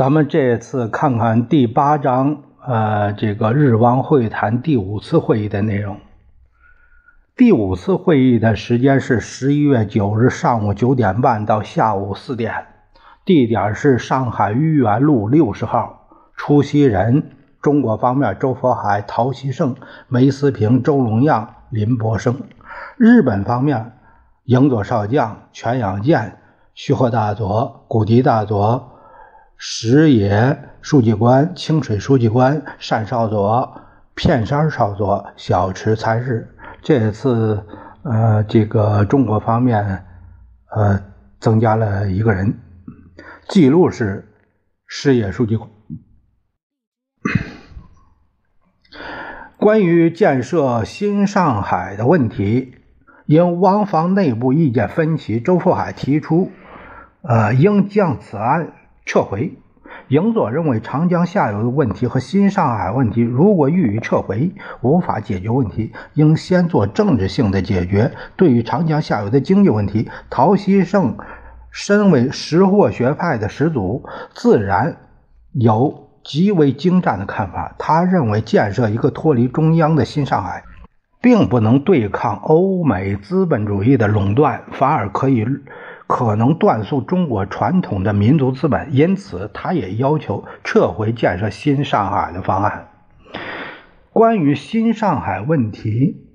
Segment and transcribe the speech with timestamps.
[0.00, 5.98] 咱们这次看看第八章，呃，这个日汪会谈第五次会议的内容。
[7.36, 12.68] 第五次会议的时间是十一月九日上午九点半到下午四点，
[13.26, 16.08] 地点是上海豫园路六十号。
[16.34, 19.76] 出席人：中国方面周佛海、陶希圣、
[20.08, 22.36] 梅思平、周龙样、林伯生；
[22.96, 23.92] 日本方面
[24.44, 26.38] 影佐少将、全养健、
[26.72, 28.86] 须贺大佐、古迪大佐。
[29.62, 33.82] 石野书记官、清水书记官、单少佐、
[34.14, 36.56] 片山少佐、小池参事。
[36.80, 37.62] 这次，
[38.02, 40.06] 呃，这个中国方面，
[40.70, 40.98] 呃，
[41.40, 42.58] 增加了一个人。
[43.50, 44.32] 记录是
[44.86, 45.68] 石野书记官。
[49.58, 52.76] 关于建设新上海的问题，
[53.26, 56.50] 因汪方内部意见分歧，周佛海提出，
[57.20, 58.72] 呃，应将此案。
[59.06, 59.58] 撤回，
[60.08, 68.12] 营佐认为长江下游的问题和新上海问题如果予以撤回，无法解决问题，应先做政治性的解决。
[68.36, 71.16] 对于长江下游的经济问题，陶希圣
[71.70, 74.96] 身为识货学派的始祖，自然
[75.52, 77.74] 有极为精湛的看法。
[77.78, 80.62] 他认为，建设一个脱离中央的新上海，
[81.20, 85.46] 并不能对抗欧美资本主义的垄断，反而可以。
[86.10, 92.88] 可能断送中国传统的民族资本，因此他也要求撤回建设新上海的方案。
[94.12, 96.26] 关于新上海问题，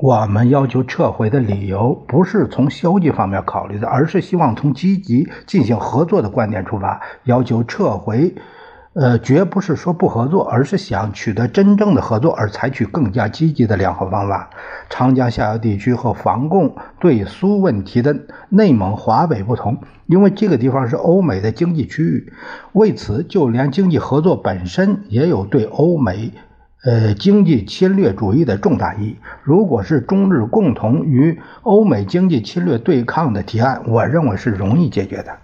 [0.00, 8.34] 我们要求撤回的理由不是从消极方面考虑的，而是希望从积极进行合作的观点出发，要求撤回。
[9.00, 14.50] 呃，绝不是说不合作，而是想取得真正的合作而采取更加积极的两河方法。
[14.90, 18.16] 长江下游地区和防共对苏问题的
[18.48, 22.32] 内蒙、华北不同，因为这个地方是欧美的经济区域，
[22.72, 26.32] 为此就连经济合作本身也有对欧美，
[26.82, 29.16] 呃经济侵略主义的重大意义。
[29.44, 35.38] 如果是中日共同与欧美经济侵略对抗的提案，我认为是容易解决的。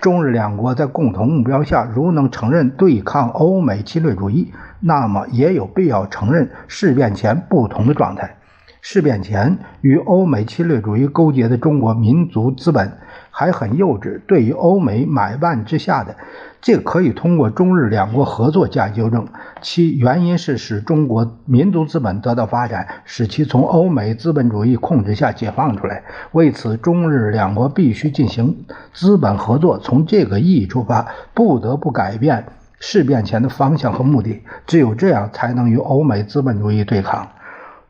[0.00, 8.37] 中日两国在共同目标下，如能承认对抗欧美侵略主义，那么也有必要承认事变前不同的状态。
[8.80, 12.92] 事变前与欧美侵略主义勾结的中国民族资本
[13.30, 16.16] 还很幼稚，对于欧美买办之下的。
[16.60, 19.28] 这可以通过中日两国合作加以纠正，
[19.60, 26.02] 其原因是使中国民族资本得到发展，使其从欧美资本主义控制下解放出来。
[26.32, 29.78] 为此，中日两国必须进行资本合作。
[29.78, 32.44] 从这个意义出发，不得不改变
[32.80, 34.42] 事变前的方向和目的。
[34.66, 37.28] 只有这样，才能与欧美资本主义对抗。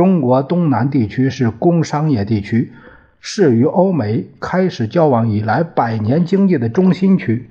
[0.00, 2.72] 中国东南地区是工商业地区，
[3.20, 7.50] 是与欧美开始交往以来百年经济的中心区。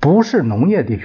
[0.00, 1.04] 不是农业地区，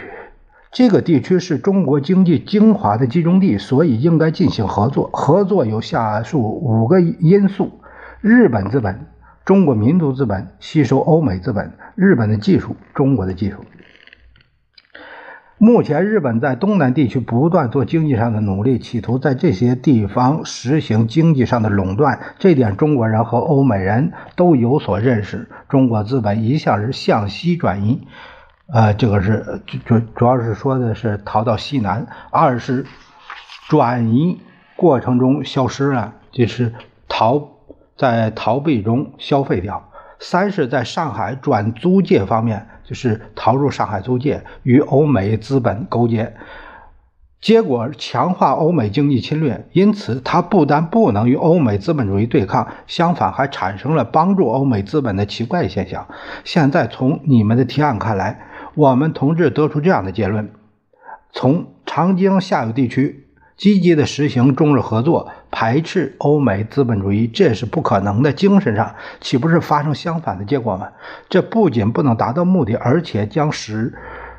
[0.71, 5.07] 这个地区是中国经济精华的集中地，所以应该进行合作。
[5.13, 7.69] 合作有下述五个因素：
[8.21, 9.05] 日本资本、
[9.45, 13.57] 中国民族资本吸收欧美资本，日本的技术，中国的技术。
[15.57, 22.19] 目前，日本在东南地区不断做经济上的努力，企图在这些地方实行经济上的垄断。
[22.37, 25.47] 这点中国人和欧美人都有所认识。
[25.69, 28.05] 中国资本一向是向西转移。
[28.67, 32.85] 呃，这个是主主要是说的是逃到西南，二是
[33.69, 34.41] 转移
[34.75, 36.73] 过程中消失了，就是
[37.07, 37.51] 逃
[37.95, 46.33] 在逃避中消费掉；三是在上海转租界方面，就是逃入上海租界，与欧美资本勾结，
[47.41, 49.67] 结果强化欧美经济侵略。
[49.73, 56.07] 因此，他不但不能与欧美资本主义对抗，相反还产生了帮助欧美资本的奇怪现象。
[56.43, 58.41] 现在从你们的提案看来。
[58.75, 60.51] 我们同志得出这样的结论：
[61.31, 63.24] 从长江下游地区
[63.57, 68.33] 积极的实行中日合作，排斥欧美资本主义，这是不可能的。
[68.33, 70.89] 精神上岂不是发生相反的结果吗？
[71.29, 73.93] 这不仅不能达到目的，而且将使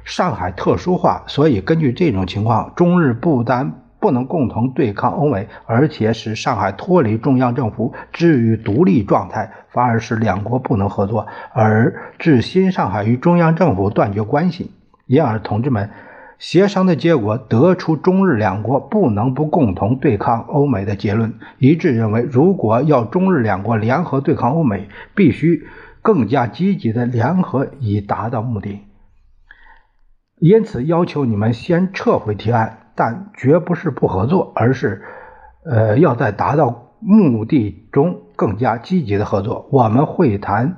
[0.04, 1.24] 上海特殊化。
[1.26, 14.70] 所以，根据这种情况，中日不单不能共同对抗欧美，而且使上海脱离中央政府，置于独立状态，反而使两国不能合作，而致新上海与中央政府断绝关系。
[15.06, 15.88] 因而，同志们
[16.38, 25.66] 协商的结果得出中日两国不能不共同对抗欧美的结论，一致认为，如果要中日两国联合对抗欧美，必须
[26.02, 28.80] 更加积极的联合以达到目的。
[30.38, 35.02] 因此，要求你们先撤回提案，但绝不是不合作，而是，
[35.64, 39.66] 呃，要在达到目的中更加积极的合作。
[39.72, 40.76] 我们会谈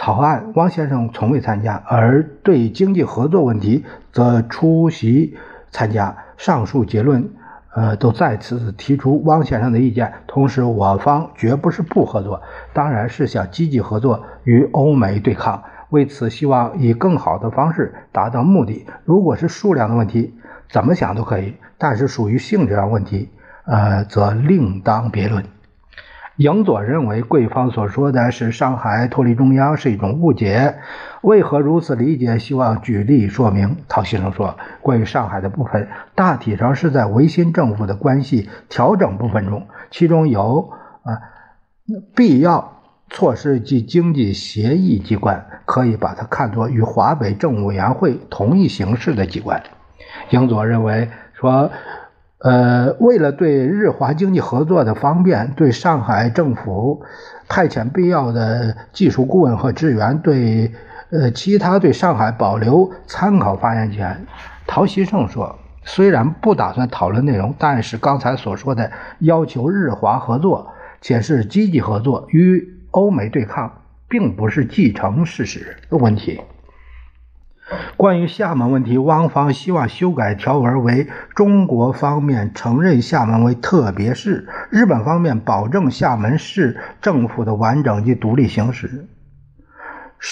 [0.00, 5.36] 草案，汪先生从未参加，而对经济合作问题则出席
[5.72, 6.16] 参加。
[6.36, 7.30] 上述结论，
[7.74, 10.12] 呃，都再次提出汪先生的意见。
[10.28, 12.40] 同时，我方绝不是不合作，
[12.72, 15.64] 当然是想积极合作与欧美对抗。
[15.90, 18.86] 为此，希望以更好的方式达到目的。
[19.04, 20.32] 如果是数量的问题，
[20.70, 23.30] 怎么想都可以；但是属于性质上问题，
[23.66, 25.44] 呃，则另当别论。
[26.38, 30.76] 影佐认为，贵方所说的是上海脱离中央是一种误解。
[31.20, 32.38] 为何如此理解？
[32.38, 33.76] 希望举例说明。
[33.88, 40.70] 陶先生说，关于上海的部分，大体上是在维新政府的关系调整部分中，其中有
[41.02, 41.18] 啊
[42.14, 42.74] 必要。
[43.10, 49.62] 措施及经济协议机关可以把它看作与华北政务委员会同一形式的机关。
[50.28, 51.70] 影佐认为说，
[52.38, 57.02] 呃，为了对日华经济合作的方便，对上海政府
[57.48, 60.72] 派遣必要的技术顾问和支援，对
[61.10, 64.26] 呃其他对上海保留参考发言权。
[64.66, 68.90] 陶希圣说，虽然不打算讨论内容，但是刚才所说的
[69.20, 72.74] 要求日华合作，且是积极合作与。
[72.90, 76.40] 欧美对抗并不是继承事实的问题。
[77.96, 89.06] 关于厦门问题，汪方希望修改条文为：中国方面承认厦门为特别市，日本方面保证厦门市政府的完整及独立行使。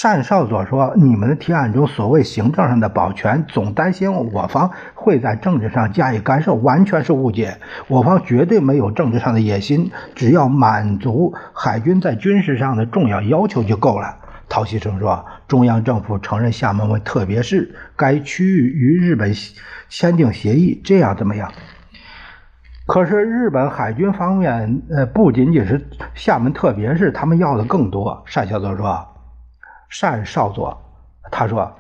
[0.03, 7.59] 单少佐说：“你们的提案中所谓行政上的保全，总担心我方会在政治上加以干涉，完全是误解。
[7.87, 14.17] 我方绝对没有政治上的野心，只要满足海军在军事上的重要要求就够了。”
[14.49, 19.33] 陶希生说：“中央政府承认厦门为特别市，该区域与日本
[19.89, 21.53] 签订协议，这样怎么样？”
[22.87, 28.25] 可是日本海军方面，呃，不仅仅是厦门特别市，他们要的更多。
[28.33, 29.09] 单小佐说。
[30.01, 30.77] 单少佐
[31.31, 31.73] 他说：“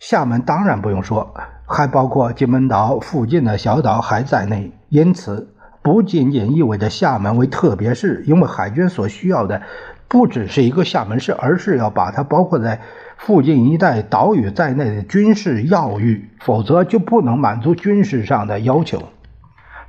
[0.00, 1.34] 厦门当然不用说，
[1.66, 4.72] 还包括金门岛附近的小岛还在内。
[4.88, 9.62] 因此，不仅仅意味着厦门为特别市，因为海军所需要的
[10.10, 12.80] 不只是一个厦门市，而是要把它包括在
[13.16, 19.00] 附近一带岛屿在内的军事要域，否则就不能满足军事上的要求。”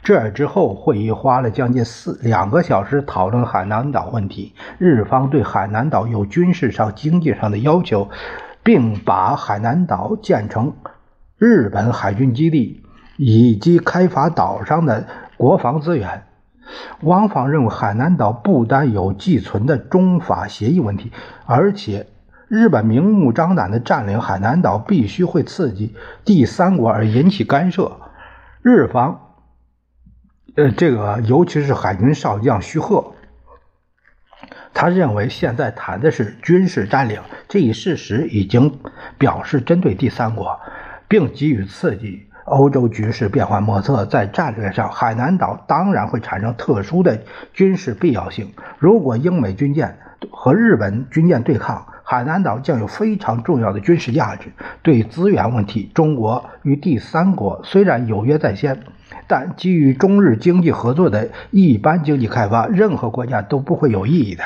[0.04, 4.54] 这之后，会议花了将近四两个小时讨论海南岛问题。
[4.78, 8.08] 日方对海南岛有军事上、经济上的要求，
[8.62, 10.76] 并把海南岛建成
[11.40, 12.84] 日本海军基地，
[13.18, 16.24] 以及开发岛上的国防资源。
[17.02, 21.12] 汪方认为，海南岛不单有寄存的中法协议问题，
[21.46, 22.08] 而且
[22.48, 25.96] 日本明目张胆地占领海南岛，必须会刺激
[26.26, 27.98] 第三国而引起干涉。
[28.62, 29.28] 日方。
[30.54, 33.14] 呃，这个尤其是海军少将徐鹤，
[34.74, 38.78] 他认为现在谈的是军事占领这一事实，已经
[39.18, 40.60] 表示针对第三国，
[41.08, 42.28] 并给予刺激。
[42.46, 47.20] 欧洲局势变幻莫测，在战略上，海南岛当然会产生特殊的
[47.54, 48.52] 军事必要性。
[48.80, 49.98] 如果英美军舰
[50.32, 54.52] 和日本军舰对抗，海南岛将有非常重要的军事价值。
[54.82, 58.80] 对资源问题，中国与第三国虽然有约在先。
[59.28, 64.44] 但基于中日经济合作的一般经济开发，任何国家都不会有异议的。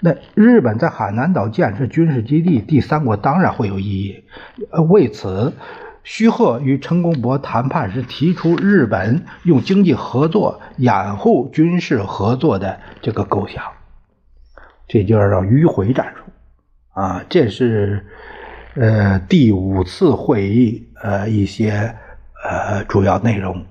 [0.00, 4.24] 那日本在海南岛建设军事基地，第三国当然会有异议。
[4.88, 5.52] 为此，
[6.04, 13.62] 徐鹤与陈公博谈判时提出，日本用经济合作掩护军事合作的这个构想，
[14.86, 16.22] 这就叫迂回战术
[17.00, 17.24] 啊。
[17.28, 18.06] 这是
[18.74, 21.94] 呃第五次会议呃一些
[22.42, 23.66] 呃主要内容。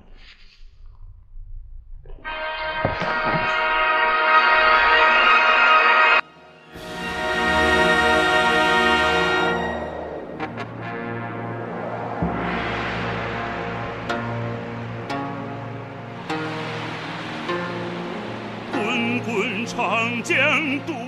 [20.68, 21.07] 滚滚长江东。